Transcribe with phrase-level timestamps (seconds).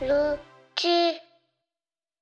[0.00, 0.38] ル
[0.74, 0.90] チ